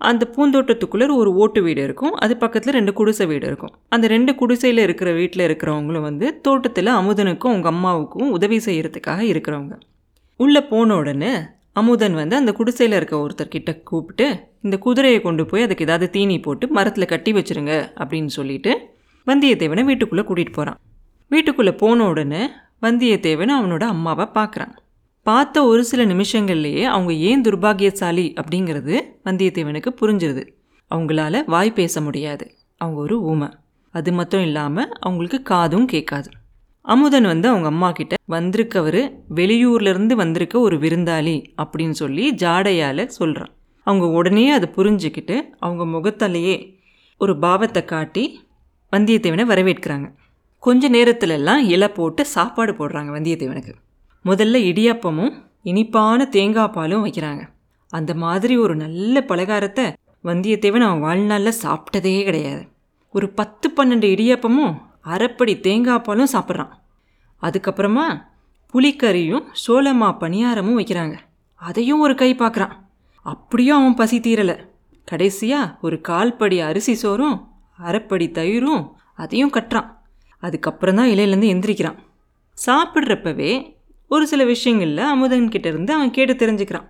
அந்த 0.00 0.24
பூந்தோட்டத்துக்குள்ளே 0.36 1.06
ஒரு 1.20 1.30
ஓட்டு 1.42 1.60
வீடு 1.62 1.82
இருக்கும் 1.82 2.14
அது 2.14 2.36
பக்கத்தில் 2.36 2.76
ரெண்டு 2.78 2.92
குடிசை 2.92 3.26
வீடு 3.26 3.46
இருக்கும். 3.46 3.72
அந்த 3.88 4.06
ரெண்டு 4.06 4.32
குடிசையில் 4.34 4.82
இருக்கிற 4.86 5.10
வீட்டில் 5.12 5.44
இருக்கிறவங்களும் 5.48 6.06
வந்து 6.08 6.40
தோட்டத்தில் 6.40 6.90
அமுதனுக்கும் 7.00 7.54
உங்கள் 7.56 7.72
அம்மாவுக்கும் 7.72 8.30
உதவி 8.30 8.58
செய்கிறதுக்காக 8.66 9.22
இருக்கிறவங்க. 9.32 9.76
உள்ளே 10.40 10.62
போன 10.62 10.96
உடனே 10.96 11.32
அமுதன் 11.72 12.14
வந்து 12.14 12.36
அந்த 12.36 12.52
குடிசையில் 12.52 12.96
இருக்க 12.96 13.14
ஒருத்தர்கிட்ட 13.16 13.70
கூப்பிட்டு 13.82 14.26
இந்த 14.62 14.76
குதிரையை 14.78 15.18
கொண்டு 15.20 15.42
போய் 15.46 15.64
அதுக்கு 15.66 15.84
ஏதாவது 15.84 16.06
தீனி 16.10 16.36
போட்டு 16.40 16.66
மரத்தில் 16.68 17.12
கட்டி 17.12 17.32
வச்சிருங்க 17.32 17.72
அப்படின்னு 18.00 18.30
சொல்லிட்டு 18.38 18.72
வந்தியத்தேவனை 19.26 19.84
வீட்டுக்குள்ளே 19.84 20.24
கூட்டிகிட்டு 20.24 20.56
போகிறான் 20.56 20.78
வீட்டுக்குள்ளே 21.28 21.72
போன 21.72 22.08
உடனே 22.08 22.48
வந்தியத்தேவன் 22.82 23.52
அவனோட 23.52 23.82
அம்மாவை 23.82 24.26
பார்க்குறான். 24.34 24.74
பார்த்த 25.22 25.64
ஒரு 25.64 25.84
சில 25.84 26.04
நிமிஷங்கள்லேயே 26.04 26.82
அவங்க 26.82 27.12
ஏன் 27.12 27.40
துர்பாகியசாலி 27.40 28.26
அப்படிங்கிறது 28.40 29.00
வந்தியத்தேவனுக்கு 29.24 29.86
புரிஞ்சிருது. 30.00 30.48
அவங்களால 30.94 31.42
வாய் 31.46 31.72
பேச 31.72 32.00
முடியாது. 32.00 32.54
அவங்க 32.76 33.00
ஒரு 33.00 33.22
ஊமை. 33.22 33.48
அது 33.90 34.12
மட்டும் 34.12 34.42
இல்லாமல் 34.42 34.92
அவங்களுக்கு 35.00 35.42
காதும் 35.42 35.86
கேட்காது. 35.86 36.30
அமுதன் 36.80 37.24
வந்து 37.24 37.48
அவங்க 37.48 37.66
அம்மா 37.66 37.92
கிட்ட 37.92 38.14
வந்திருக்கவர் 38.28 39.00
வெளியூர்லேருந்து 39.34 40.12
வந்திருக்க 40.12 40.58
ஒரு 40.58 40.76
விருந்தாளி 40.76 41.46
அப்படின்னு 41.62 41.90
சொல்லி 41.90 42.34
ஜாடையால் 42.34 43.06
சொல்கிறான் 43.06 43.54
அவங்க 43.82 44.06
உடனே 44.06 44.50
அதை 44.50 44.68
புரிஞ்சுக்கிட்டு 44.76 45.42
அவங்க 45.58 45.84
முகத்தாலேயே 45.84 46.74
ஒரு 47.18 47.38
பாவத்தை 47.38 47.84
காட்டி 47.84 48.48
வந்தியத்தேவனை 48.92 49.44
வரவேற்கிறாங்க. 49.52 50.14
கொஞ்ச 50.58 50.90
நேரத்துலலாம் 50.90 51.56
இலை 51.56 51.88
போட்டு 51.88 52.26
சாப்பாடு 52.26 52.72
போடுறாங்க 52.72 53.10
வந்தியத்தேவனுக்கு. 53.16 53.72
முதல்ல 54.24 54.56
இடியாப்பமும் 54.70 55.44
இனிப்பான 55.62 56.24
தேங்காய் 56.24 56.70
பாலும் 56.70 57.06
வைக்கிறாங்க. 57.06 57.48
அந்த 57.88 58.14
மாதிரி 58.14 58.56
ஒரு 58.56 58.76
நல்ல 58.76 59.20
பலகாரத்தை 59.20 59.92
வந்தியத்தேவன் 60.24 60.80
அவன் 60.80 61.00
வாழ்நாளில் 61.00 61.52
சாப்பிட்டதே 61.62 62.24
கிடையாது. 62.24 62.68
ஒரு 63.12 63.28
பத்து 63.30 63.72
பன்னெண்டு 63.76 64.08
இடியாப்பமும் 64.14 64.76
அரைப்படி 65.04 65.60
தேங்காய் 65.60 66.00
பாலும் 66.00 66.32
சாப்பிட்றான். 66.32 66.68
அதுக்கப்புறமா 67.42 68.22
புளிக்கறியும் 68.72 69.44
சோளமா 69.66 70.16
பணியாரமும் 70.16 70.78
வைக்கிறாங்க. 70.78 71.18
அதையும் 71.54 72.00
ஒரு 72.00 72.14
கை 72.14 72.34
பார்க்குறான். 72.34 72.72
அப்படியும் 73.22 73.78
அவன் 73.78 73.94
பசி 73.94 74.20
தீரலை. 74.20 74.68
கடைசியாக 75.04 75.76
ஒரு 75.82 76.00
கால்படி 76.00 76.60
அரிசி 76.60 76.94
சோறும் 76.94 77.48
அரைப்படி 77.82 78.30
தயிரும் 78.30 78.90
அதையும் 79.16 79.52
கட்டுறான். 79.52 79.95
அதுக்கப்புறம் 80.38 80.94
தான் 80.94 81.08
இலையிலேருந்து 81.08 81.50
எந்திரிக்கிறான். 81.54 81.96
சாப்பிட்றப்பவே 82.66 83.74
ஒரு 84.08 84.26
சில 84.26 84.44
விஷயங்களில் 84.44 85.04
அமுதன்கிட்ட 85.04 85.66
இருந்து 85.66 85.92
அவன் 85.92 86.10
கேட்டு 86.10 86.46
தெரிஞ்சுக்கிறான். 86.46 86.86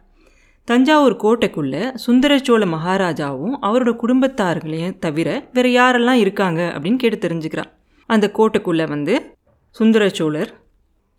தஞ்சாவூர் 0.65 1.17
கோட்டைக்குள்ளே 1.17 1.95
சுந்தரச்சோழ 2.07 2.67
மகாராஜாவும் 2.67 3.55
அவரோட 3.63 3.97
குடும்பத்தார்களையும் 4.03 4.99
தவிர 4.99 5.49
வேறு 5.53 5.69
யாரெல்லாம் 5.69 6.21
இருக்காங்க 6.25 6.73
அப்படின்னு 6.75 6.97
கேட்டு 6.97 7.29
தெரிஞ்சுக்கிறான். 7.29 7.71
அந்த 8.07 8.31
கோட்டைக்குள்ளே 8.35 8.89
வந்து 8.89 9.37
சுந்தரச்சோழர் 9.79 10.49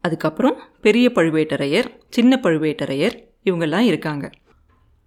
அதுக்கப்புறம் 0.02 0.58
பெரிய 0.82 1.12
பழுவேட்டரையர் 1.16 1.86
சின்ன 2.10 2.40
பழுவேட்டரையர் 2.44 3.16
இவங்கெல்லாம் 3.46 3.88
இருக்காங்க. 3.92 4.30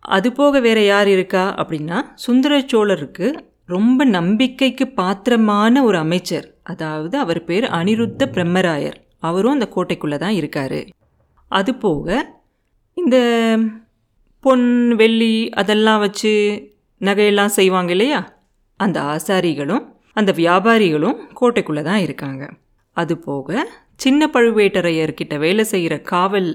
அது 0.01 0.33
போக 0.33 0.61
வேற 0.61 0.81
யார் 0.81 1.09
இருக்கா 1.09 1.55
அப்படின்னா 1.55 2.03
சுந்தரச்சோழருக்கு 2.27 3.41
ரொம்ப 3.71 4.05
நம்பிக்கைக்கு 4.17 4.85
பாத்திரமான 5.01 5.83
ஒரு 5.85 5.99
அமைச்சர். 5.99 6.47
அதாவது 6.63 7.19
அவர் 7.19 7.41
பேர் 7.45 7.67
அனிருத்த 7.79 8.29
பிரம்மராயர். 8.35 8.99
அவரும் 9.19 9.53
அந்த 9.53 9.69
கோட்டைக்குள்ளே 9.77 10.19
தான் 10.19 10.37
இருக்கார். 10.41 10.81
அது 11.51 11.71
போக 11.75 12.07
இந்த 12.97 13.17
பொன் 14.45 14.67
வெள்ளி 14.97 15.35
அதெல்லாம் 15.61 15.99
வச்சு 15.99 16.33
நகையெல்லாம் 17.01 17.57
செய்வாங்க 17.59 17.91
இல்லையா? 17.91 18.21
அந்த 18.81 18.99
ஆசாரிகளும் 19.15 19.85
அந்த 20.13 20.31
வியாபாரிகளும் 20.33 21.19
கோட்டைக்குள்ளே 21.41 21.83
தான் 21.83 22.03
இருக்காங்க. 22.07 22.45
அது 22.97 23.15
போக 23.19 23.49
சின்ன 23.97 24.27
பழுவேட்டரையர்கிட்ட 24.35 25.35
வேலை 25.39 25.65
செய்கிற 25.65 25.95
காவல் 26.13 26.51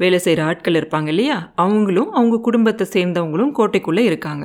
வேலை 0.00 0.18
செய்கிற 0.18 0.40
ஆட்கள் 0.46 0.78
இருப்பாங்க 0.80 1.06
இல்லையா? 1.06 1.36
அவங்களும் 1.54 2.10
அவங்க 2.10 2.36
குடும்பத்தை 2.38 2.84
சேர்ந்தவங்களும் 2.94 3.54
கோட்டைக்குள்ளே 3.58 4.04
இருக்காங்க. 4.10 4.44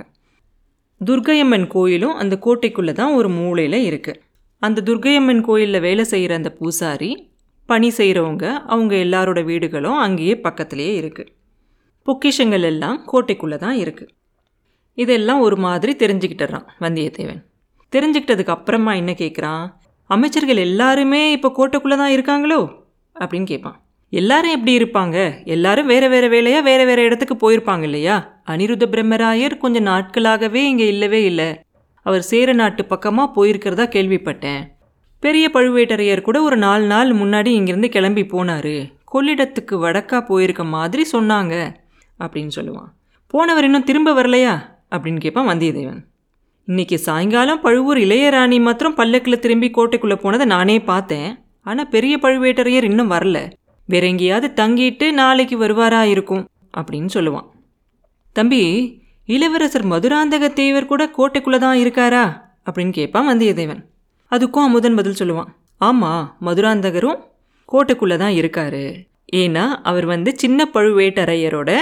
துர்கையம்மன் 1.06 1.68
கோயிலும் 1.68 2.14
அந்த 2.14 2.40
கோட்டைக்குள்ளே 2.42 2.92
தான் 2.92 3.14
ஒரு 3.14 3.30
மூலையில் 3.30 3.78
இருக்குது 3.90 4.20
அந்த 4.60 4.82
துர்கையம்மன் 4.82 5.42
கோயிலில் 5.42 5.80
வேலை 5.80 6.04
செய்கிற 6.04 6.36
அந்த 6.36 6.50
பூசாரி 6.50 7.32
பணி 7.66 7.90
செய்கிறவங்க 7.98 8.46
அவங்க 8.66 8.96
எல்லாரோட 8.96 9.44
வீடுகளும் 9.44 9.98
அங்கேயே 9.98 10.36
பக்கத்துலேயே 10.36 10.94
இருக்குது 11.02 11.32
பொக்கிஷங்கள் 12.04 12.62
எல்லாம் 12.62 13.10
கோட்டைக்குள்ளே 13.12 13.56
தான் 13.56 13.78
இருக்குது 13.78 14.12
இதெல்லாம் 14.94 15.40
ஒரு 15.40 15.56
மாதிரி 15.56 16.06
தெரிஞ்சுக்கிட்டுறான் 16.06 16.66
வந்தியத்தேவன். 16.80 17.42
தெரிஞ்சுக்கிட்டதுக்கு 17.92 18.56
அப்புறமா 18.56 18.94
என்ன 18.94 19.12
கேட்குறான்? 19.12 19.68
அமைச்சர்கள் 20.06 20.58
எல்லாருமே 20.58 21.32
இப்போ 21.32 21.52
கோட்டைக்குள்ளே 21.58 21.98
தான் 21.98 22.14
இருக்காங்களோ? 22.14 22.70
அப்படின்னு 23.20 23.44
கேட்பான். 23.44 23.84
எல்லாரும் 24.10 24.52
எப்படி 24.52 24.78
இருப்பாங்க? 24.78 25.46
எல்லாரும் 25.46 25.86
வேறு 25.86 26.10
வேறு 26.10 26.30
வேலையாக 26.30 26.62
வேறு 26.62 26.86
வேறு 26.86 27.04
இடத்துக்கு 27.04 27.36
போயிருப்பாங்க 27.44 27.82
இல்லையா? 27.82 28.33
அனிருத்த 28.48 28.86
பிரம்மராயர் 28.92 29.58
கொஞ்சம் 29.58 29.84
நாட்களாகவே 29.84 30.68
இங்கே 30.68 30.88
இல்லவே 30.88 31.24
இல்லை. 31.24 31.62
அவர் 32.02 32.22
சேர 32.22 32.54
நாட்டு 32.54 32.86
பக்கமாக 32.86 33.32
போயிருக்கிறதா 33.36 33.86
கேள்விப்பட்டேன். 33.96 34.62
பெரிய 35.20 35.50
பழுவேட்டரையர் 35.54 36.22
கூட 36.22 36.42
ஒரு 36.42 36.58
நாலு 36.58 36.86
நாள் 36.86 37.12
முன்னாடி 37.12 37.48
இங்கேருந்து 37.48 37.90
கிளம்பி 37.90 38.22
போனார். 38.22 38.92
கொள்ளிடத்துக்கு 39.14 39.72
வடக்கா 39.72 40.26
போயிருக்க 40.26 40.64
மாதிரி 40.64 41.06
சொன்னாங்க 41.12 41.76
அப்படின்னு 42.20 42.52
சொல்லுவான். 42.56 42.90
போனவர் 43.28 43.64
இன்னும் 43.64 43.84
திரும்ப 43.84 44.24
வரலையா? 44.24 44.54
அப்படின்னு 44.92 45.20
கேட்பான் 45.20 45.48
வந்தியத்தேவன். 45.48 46.02
இன்னைக்கு 46.66 46.98
சாயங்காலம் 47.00 47.62
பழுவூர் 47.62 47.98
இளையராணி 47.98 48.62
மாத்திரம் 48.62 48.96
பல்லக்கில் 48.96 49.40
திரும்பி 49.40 49.72
கோட்டைக்குள்ளே 49.78 50.16
போனதை 50.16 50.46
நானே 50.46 50.80
பார்த்தேன். 50.80 51.40
ஆனால் 51.62 51.90
பெரிய 51.90 52.18
பழுவேட்டரையர் 52.22 52.84
இன்னும் 52.84 53.12
வரல. 53.12 53.52
வேற 53.86 54.08
எங்கேயாவது 54.08 54.64
தங்கிட்டு 54.64 55.12
நாளைக்கு 55.12 55.58
வருவாரா 55.58 56.02
இருக்கும் 56.02 56.50
அப்படின்னு 56.78 57.10
சொல்லுவான். 57.14 57.52
தம்பி 58.34 58.62
இளவரசர் 59.26 59.86
மதுராந்தக 59.86 60.54
தேவர் 60.54 60.86
கூட 60.86 61.10
கோட்டைக்குள்ளே 61.18 61.58
தான் 61.58 61.78
இருக்காரா? 61.78 62.42
அப்படின்னு 62.66 62.92
கேட்பான் 62.92 63.28
வந்தியத்தேவன். 63.28 63.84
அதுக்கும் 64.32 64.64
அமுதன் 64.64 64.96
பதில் 64.96 65.20
சொல்லுவான். 65.20 65.48
ஆமாம் 65.78 66.38
மதுராந்தகரும் 66.42 67.20
கோட்டைக்குள்ளே 67.72 68.18
தான் 68.18 68.32
இருக்காரு. 68.32 69.06
ஏன்னா 69.34 69.68
அவர் 69.84 70.06
வந்து 70.06 70.40
சின்ன 70.40 70.68
பழுவேட்டரையரோட 70.74 71.78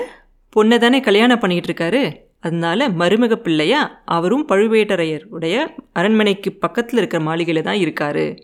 பொண்ணை 0.55 0.77
தானே 0.77 1.00
கல்யாணம் 1.00 1.39
பண்ணிகிட்டு 1.39 1.70
இருக்காரு. 1.72 2.15
அதனால 2.39 2.89
மருமக 2.89 3.36
பிள்ளையா 3.36 4.01
அவரும் 4.05 4.48
பழுவேட்டரையருடைய 4.50 5.67
அரண்மனைக்கு 5.93 6.51
பக்கத்தில் 6.51 6.98
இருக்கிற 6.98 7.24
மாளிகையில் 7.24 7.63
தான் 7.63 7.75
இருக்காரு 7.75 8.38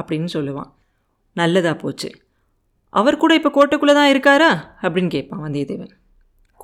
அப்படின்னு 0.00 0.28
சொல்லுவான். 0.32 0.70
நல்லதாக 1.32 1.74
போச்சு. 1.74 2.10
அவர் 2.90 3.16
கூட 3.16 3.34
இப்போ 3.34 3.50
கோட்டைக்குள்ளே 3.54 3.92
தான் 3.92 4.12
இருக்காரா? 4.12 4.50
அப்படின்னு 4.82 5.08
கேட்பான் 5.08 5.40
வந்தியத்தேவன். 5.40 5.90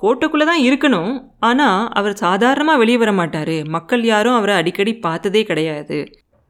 கோட்டைக்குள்ளே 0.01 0.45
தான் 0.49 0.63
இருக்கணும். 0.67 1.11
ஆனால் 1.39 1.87
அவர் 1.99 2.21
சாதாரணமாக 2.23 2.81
வெளியே 2.81 2.97
வர 3.03 3.11
மாட்டார். 3.11 3.55
மக்கள் 3.75 4.03
யாரும் 4.11 4.37
அவரை 4.39 4.55
அடிக்கடி 4.55 4.93
பார்த்ததே 5.05 5.43
கிடையாது. 5.43 5.97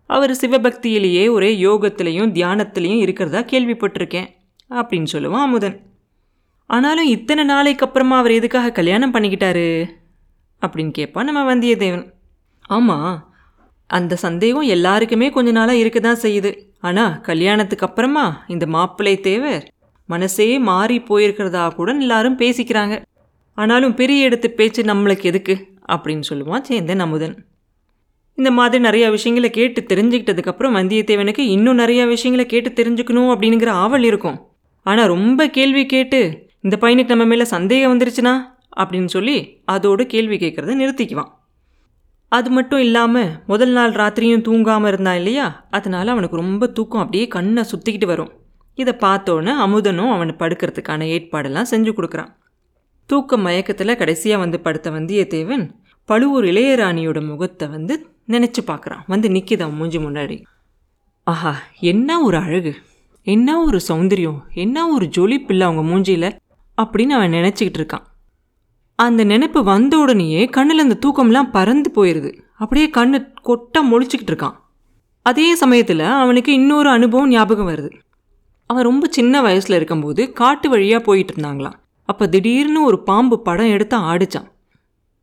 அவர் 0.09 0.33
சிவபக்தியிலேயே 0.41 1.25
ஒரே 1.35 1.51
யோகத்திலையும் 1.65 2.33
தியானத்திலையும் 2.37 3.03
இருக்கிறதா 3.05 3.41
கேள்விப்பட்டிருக்கேன் 3.51 4.27
அப்படின்னு 4.71 5.09
சொல்லுவான் 5.13 5.45
அமுதன். 5.47 5.77
ஆனாலும் 6.69 7.11
இத்தனை 7.15 7.43
நாளைக்கு 7.43 7.85
அப்புறமா 7.85 8.15
அவர் 8.21 8.37
எதுக்காக 8.39 8.73
கல்யாணம் 8.79 9.13
பண்ணிக்கிட்டாரு? 9.15 9.69
அப்படின்னு 10.61 10.91
கேட்பான் 10.91 11.27
நம்ம 11.29 11.41
வந்தியத்தேவன். 11.53 12.05
ஆமாம் 12.69 13.15
அந்த 13.89 14.13
சந்தேகம் 14.25 14.71
எல்லாருக்குமே 14.75 15.27
கொஞ்ச 15.29 15.49
நாளாக 15.51 15.81
இருக்க 15.81 15.99
தான் 15.99 16.23
செய்யுது. 16.23 16.51
ஆனால் 16.87 17.17
கல்யாணத்துக்கு 17.29 17.85
அப்புறமா 17.87 18.25
இந்த 18.53 18.65
மாப்பிள்ளை 18.75 19.15
தேவர் 19.27 19.65
மனசே 20.09 20.47
மாறி 20.69 20.97
போயிருக்கிறதா 21.09 21.61
கூட 21.77 21.91
எல்லாரும் 22.05 22.39
பேசிக்கிறாங்க. 22.41 22.95
ஆனாலும் 23.55 23.93
பெரிய 23.93 24.29
இடத்து 24.29 24.47
பேச்சு 24.47 24.83
நம்மளுக்கு 24.83 25.23
எதுக்கு? 25.23 25.55
அப்படின்னு 25.91 26.23
சொல்லுவான் 26.29 26.63
சேந்தன் 26.69 26.99
அமுதன். 26.99 27.45
இந்த 28.33 28.51
மாதிரி 28.51 28.83
நிறையா 28.83 29.09
விஷயங்களை 29.09 29.49
கேட்டு 29.49 29.81
தெரிஞ்சுக்கிட்டதுக்கப்புறம் 29.81 30.75
வந்தியத்தேவனுக்கு 30.77 31.39
இன்னும் 31.39 31.77
நிறையா 31.77 32.07
விஷயங்களை 32.07 32.45
கேட்டு 32.45 32.83
தெரிஞ்சுக்கணும் 32.83 33.31
அப்படிங்கிற 33.33 33.67
ஆவல் 33.67 34.03
இருக்கும். 34.03 34.37
ஆனால் 34.81 35.07
ரொம்ப 35.07 35.47
கேள்வி 35.49 35.85
கேட்டு 35.85 36.19
இந்த 36.61 36.77
பையனுக்கு 36.81 37.07
நம்ம 37.07 37.25
மேலே 37.25 37.43
சந்தேகம் 37.43 37.93
வந்துருச்சுனா? 37.93 38.33
அப்படின்னு 38.77 39.05
சொல்லி 39.05 39.61
அதோடு 39.65 40.05
கேள்வி 40.05 40.37
கேட்குறத 40.37 40.75
நிறுத்திக்குவான். 40.81 41.31
அது 42.31 42.49
மட்டும் 42.49 42.79
இல்லாமல் 42.79 43.29
முதல் 43.47 43.69
நாள் 43.69 43.91
ராத்திரியும் 43.91 44.45
தூங்காமல் 44.47 44.87
இருந்தான் 44.87 45.15
இல்லையா? 45.15 45.65
அதனால் 45.69 46.07
அவனுக்கு 46.07 46.35
ரொம்ப 46.35 46.67
தூக்கம் 46.67 46.99
அப்படியே 46.99 47.27
கண்ணை 47.27 47.63
சுற்றிக்கிட்டு 47.63 48.05
வரும். 48.05 48.31
இதை 48.73 48.93
பார்த்தோன்னே 48.99 49.53
அமுதனும் 49.65 50.11
அவனை 50.11 50.35
படுக்கிறதுக்கான 50.39 51.03
ஏற்பாடெல்லாம் 51.05 51.71
செஞ்சு 51.71 51.93
கொடுக்குறான். 51.97 52.31
தூக்க 53.05 53.37
மயக்கத்தில் 53.37 53.95
கடைசியாக 53.95 54.41
வந்து 54.41 54.59
படுத்த 54.59 54.91
வந்தியத்தேவன் 54.91 55.69
பழுவூர் 56.05 56.43
இளையராணியோட 56.43 57.25
முகத்தை 57.27 57.67
வந்து 57.67 58.09
நினச்சி 58.27 58.61
பார்க்குறான். 58.67 59.03
வந்து 59.07 59.29
நிற்கிதான் 59.29 59.75
மூஞ்சி 59.75 59.97
முன்னாடி. 59.97 60.43
ஆஹா 61.23 61.55
என்ன 61.79 62.21
ஒரு 62.21 62.37
அழகு. 62.37 62.75
என்ன 63.21 63.63
ஒரு 63.63 63.79
சௌந்தரியம். 63.87 64.39
என்ன 64.53 64.87
ஒரு 64.89 65.09
ஜொலிப்பில்லை 65.17 65.61
அவங்க 65.61 65.83
மூஞ்சியில் 65.91 66.37
அப்படின்னு 66.81 67.15
அவன் 67.17 67.31
நினச்சிக்கிட்டு 67.31 67.79
இருக்கான். 67.81 68.05
அந்த 68.95 69.23
நினைப்பு 69.23 69.63
வந்த 69.63 69.97
உடனேயே 69.97 70.45
கண்ணில் 70.45 70.79
அந்த 70.79 70.97
தூக்கம்லாம் 71.05 71.51
பறந்து 71.51 71.91
போயிடுது 71.95 72.39
அப்படியே 72.55 72.89
கண்ணு 72.89 73.33
கொட்டா 73.41 73.91
முழிச்சிக்கிட்டு 73.91 74.31
இருக்கான். 74.31 74.55
அதே 75.21 75.55
சமயத்தில் 75.55 75.99
அவனுக்கு 75.99 76.53
இன்னொரு 76.53 76.89
அனுபவம் 76.89 77.29
ஞாபகம் 77.29 77.69
வருது. 77.69 77.91
அவன் 78.65 78.83
ரொம்ப 78.83 79.07
சின்ன 79.09 79.41
வயசில் 79.41 79.75
இருக்கும்போது 79.75 80.31
காட்டு 80.31 80.69
வழியாக 80.69 81.03
போயிட்டு 81.03 81.33
இருந்தாங்களாம். 81.33 81.83
அப்போ 82.09 82.23
திடீர்னு 82.27 82.81
ஒரு 82.83 82.97
பாம்பு 83.09 83.35
படம் 83.39 83.71
எடுத்து 83.75 83.97
ஆடிச்சான். 84.11 84.47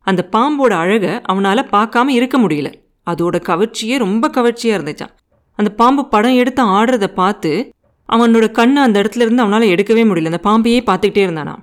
அந்த 0.07 0.21
பாம்போட 0.35 0.73
அழகை 0.83 1.13
அவனால் 1.31 1.69
பார்க்காம 1.75 2.13
இருக்க 2.19 2.37
முடியல. 2.39 2.69
அதோட 3.07 3.35
கவர்ச்சியே 3.49 3.95
ரொம்ப 3.97 4.29
கவர்ச்சியாக 4.29 4.77
இருந்துச்சான். 4.77 5.13
அந்த 5.59 5.69
பாம்பு 5.79 6.03
படம் 6.13 6.39
எடுத்து 6.41 6.61
ஆடுறத 6.77 7.07
பார்த்து 7.21 7.51
அவனோட 8.09 8.45
கண்ணை 8.51 8.79
அந்த 8.81 8.97
இடத்துல 9.01 9.25
இருந்து 9.25 9.43
அவனால் 9.43 9.71
எடுக்கவே 9.73 10.03
முடியல. 10.09 10.31
அந்த 10.31 10.41
பாம்பையே 10.47 10.81
பார்த்துக்கிட்டே 10.89 11.23
இருந்தானா 11.27 11.55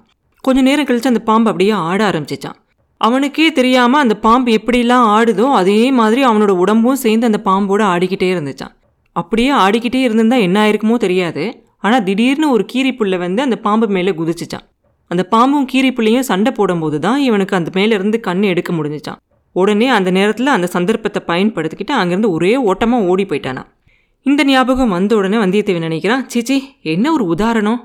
கொஞ்ச 0.44 0.58
நேரம் 0.62 0.86
கழிச்சு 0.88 1.12
அந்த 1.12 1.22
பாம்பு 1.28 1.50
அப்படியே 1.50 1.72
ஆட 1.88 2.00
ஆரம்பிச்சிச்சான். 2.10 2.58
அவனுக்கே 3.00 3.46
தெரியாமல் 3.58 4.02
அந்த 4.04 4.14
பாம்பு 4.24 4.50
எப்படிலாம் 4.58 5.06
ஆடுதோ 5.16 5.46
அதே 5.60 5.80
மாதிரி 5.98 6.20
அவனோட 6.24 6.52
உடம்பும் 6.62 7.02
சேர்ந்து 7.04 7.28
அந்த 7.30 7.40
பாம்போட 7.48 7.82
ஆடிக்கிட்டே 7.94 8.28
இருந்துச்சான். 8.34 8.74
அப்படியே 9.16 9.50
ஆடிக்கிட்டே 9.64 10.00
இருந்திருந்தா 10.06 10.38
என்ன 10.46 10.56
ஆயிருக்குமோ 10.64 10.96
தெரியாது. 11.06 11.44
ஆனால் 11.78 12.04
திடீர்னு 12.08 12.48
ஒரு 12.50 12.64
கீரி 12.72 12.92
புல்லை 12.96 13.18
வந்து 13.18 13.40
அந்த 13.42 13.56
பாம்பு 13.66 13.86
மேலே 13.96 14.12
குதிச்சிச்சான். 14.12 14.66
அந்த 15.10 15.22
பாம்பும் 15.30 15.66
கீரிப்புள்ளையும் 15.72 16.20
சண்டை 16.20 16.52
போடும்போது 16.52 16.98
தான் 16.98 17.20
இவனுக்கு 17.20 17.56
அந்த 17.56 17.70
மேலேருந்து 17.74 18.20
கண் 18.20 18.42
எடுக்க 18.42 18.72
முடிஞ்சிச்சான் 18.72 19.20
உடனே 19.52 19.86
அந்த 19.88 20.10
நேரத்தில் 20.10 20.46
அந்த 20.46 20.66
சந்தர்ப்பத்தை 20.66 21.20
பயன்படுத்திக்கிட்டு 21.26 21.94
அங்கேருந்து 22.00 22.30
ஒரே 22.30 22.56
ஓட்டமாக 22.56 23.04
ஓடி 23.04 23.24
போயிட்டானா 23.24 23.62
இந்த 24.26 24.44
ஞாபகம் 24.44 24.88
வந்த 24.88 25.16
உடனே 25.16 25.36
வந்தியத்தேவன் 25.36 25.86
நினைக்கிறான் 25.88 26.24
சீச்சி 26.26 26.56
என்ன 26.82 27.12
ஒரு 27.12 27.24
உதாரணம்? 27.24 27.80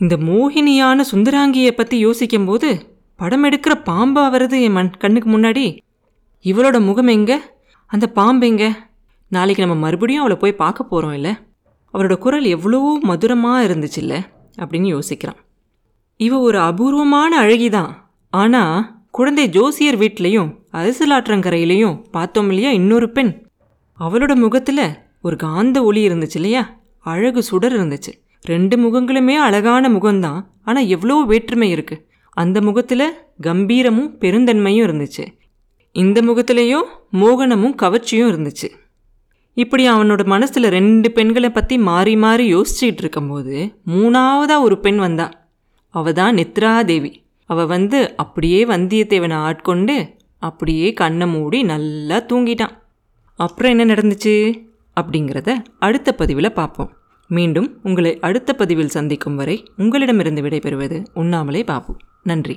இந்த 0.00 0.16
மோகினியான 0.16 1.04
சுந்தராங்கியை 1.10 1.70
பற்றி 1.70 1.98
யோசிக்கும்போது 1.98 2.68
படம் 3.20 3.44
எடுக்கிற 3.44 3.74
பாம்பா 3.88 4.24
வருது 4.30 4.60
என் 4.60 4.72
மண் 4.72 4.90
கண்ணுக்கு 4.90 5.38
முன்னாடி. 5.38 5.78
இவளோட 6.44 6.80
முகம் 6.80 7.06
எங்க? 7.06 7.32
அந்த 7.86 8.06
பாம்பு 8.06 8.46
எங்க? 8.46 8.64
நாளைக்கு 9.28 9.66
நம்ம 9.66 9.74
மறுபடியும் 9.74 10.20
அவளை 10.20 10.36
போய் 10.36 10.60
பார்க்க 10.62 10.84
போகிறோம் 10.84 11.12
இல்லை? 11.12 11.32
அவரோட 11.94 12.18
குரல் 12.18 12.44
எவ்வளோ 12.44 12.98
மதுரமாக 13.02 13.66
இருந்துச்சுல்ல 13.68 14.14
அப்படின்னு 14.58 14.88
யோசிக்கிறான். 14.96 15.38
இவ 16.16 16.38
ஒரு 16.38 16.58
அபூர்வமான 16.58 17.42
அழகிதான். 17.42 17.92
ஆனால் 18.30 18.94
குழந்தை 19.10 19.48
ஜோசியர் 19.48 19.98
வீட்லேயும் 19.98 20.50
அரசலாற்றங்கரையிலையும் 20.72 22.04
பார்த்தோம் 22.10 22.48
இல்லையா 22.48 22.70
இன்னொரு 22.70 23.10
பெண்? 23.10 23.48
அவளோட 24.00 24.34
முகத்தில் 24.34 24.98
ஒரு 25.22 25.36
காந்த 25.36 25.84
ஒளி 25.84 26.08
இருந்துச்சு 26.08 26.34
இல்லையா? 26.34 26.80
அழகு 26.98 27.42
சுடர் 27.42 27.72
இருந்துச்சு. 27.72 28.12
ரெண்டு 28.42 28.76
முகங்களுமே 28.76 29.34
அழகான 29.34 29.88
முகம்தான். 29.88 30.40
ஆனால் 30.62 30.86
எவ்வளோ 30.86 31.24
வேற்றுமை 31.26 31.70
இருக்கு. 31.70 32.06
அந்த 32.30 32.60
முகத்தில் 32.60 33.12
கம்பீரமும் 33.42 34.16
பெருந்தன்மையும் 34.20 34.86
இருந்துச்சு. 34.86 35.24
இந்த 35.92 36.22
முகத்திலையும் 36.22 36.88
மோகனமும் 37.12 37.74
கவர்ச்சியும் 37.82 38.30
இருந்துச்சு. 38.32 38.68
இப்படி 39.52 39.88
அவனோட 39.88 40.24
மனசில் 40.24 40.68
ரெண்டு 40.68 41.10
பெண்களை 41.10 41.50
பற்றி 41.50 41.78
மாறி 41.78 42.16
மாறி 42.16 42.54
யோசிச்சுட்டு 42.54 43.02
இருக்கும்போது 43.04 43.80
மூணாவதாக 43.86 44.60
ஒரு 44.60 44.80
பெண் 44.80 44.96
வந்தா. 44.96 45.43
அவ 45.98 46.12
தான் 46.12 46.36
நித்ராதேவி. 46.36 47.12
அவ 47.50 47.64
வந்து 47.74 47.98
அப்படியே 48.16 48.60
வந்தியத்தேவனை 48.64 49.38
ஆட்கொண்டு 49.48 49.96
அப்படியே 50.42 50.88
கண்ணை 50.92 51.26
மூடி 51.26 51.58
நல்லா 51.72 52.18
தூங்கிட்டான். 52.28 52.74
அப்புறம் 53.38 53.72
என்ன 53.72 53.84
நடந்துச்சு? 53.94 54.34
அப்படிங்கிறத 55.00 55.50
அடுத்த 55.78 56.08
பதிவில் 56.14 56.56
பார்ப்போம். 56.58 56.90
மீண்டும் 57.30 57.68
உங்களை 57.82 58.12
அடுத்த 58.18 58.50
பதிவில் 58.54 58.94
சந்திக்கும் 58.96 59.38
வரை 59.40 59.56
உங்களிடமிருந்து 59.76 60.42
விடைபெறுவது 60.42 60.98
உண்ணாமலே 61.14 61.62
பாபு. 61.64 61.92
நன்றி. 62.22 62.56